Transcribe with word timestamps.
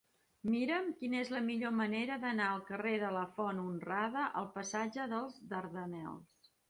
Mira'm 0.51 0.87
quina 1.01 1.19
és 1.25 1.29
la 1.33 1.41
millor 1.49 1.75
manera 1.81 2.17
d'anar 2.23 2.47
del 2.53 2.63
carrer 2.69 2.93
de 3.03 3.11
la 3.17 3.25
Font 3.37 3.61
Honrada 3.65 4.25
al 4.43 4.49
passatge 4.57 5.07
dels 5.13 5.37
Dardanels. 5.53 6.55